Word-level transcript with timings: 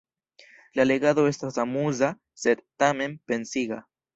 La 0.77 0.85
legado 0.87 1.27
estas 1.33 1.61
amuza 1.65 2.11
sed, 2.47 2.67
tamen, 2.85 3.15
pensiga. 3.33 3.83